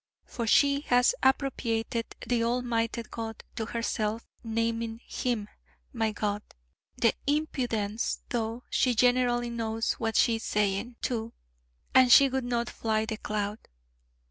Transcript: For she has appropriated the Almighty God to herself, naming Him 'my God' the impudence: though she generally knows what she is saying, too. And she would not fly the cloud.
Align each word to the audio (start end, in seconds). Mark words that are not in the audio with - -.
For 0.25 0.47
she 0.47 0.79
has 0.89 1.13
appropriated 1.21 2.15
the 2.25 2.43
Almighty 2.43 3.03
God 3.03 3.43
to 3.55 3.67
herself, 3.67 4.25
naming 4.43 4.99
Him 5.05 5.47
'my 5.93 6.11
God' 6.13 6.41
the 6.97 7.13
impudence: 7.27 8.21
though 8.29 8.63
she 8.71 8.95
generally 8.95 9.51
knows 9.51 9.93
what 9.99 10.15
she 10.15 10.37
is 10.37 10.43
saying, 10.43 10.95
too. 11.03 11.33
And 11.93 12.11
she 12.11 12.29
would 12.29 12.45
not 12.45 12.67
fly 12.67 13.05
the 13.05 13.17
cloud. 13.17 13.59